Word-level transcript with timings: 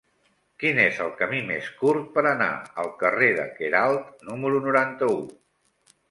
Quin 0.61 0.77
és 0.83 0.95
el 1.07 1.09
camí 1.17 1.41
més 1.49 1.67
curt 1.81 2.07
per 2.15 2.23
anar 2.29 2.47
al 2.83 2.89
carrer 3.03 3.27
de 3.39 3.45
Queralt 3.59 4.25
número 4.31 4.63
noranta-u? 4.69 5.19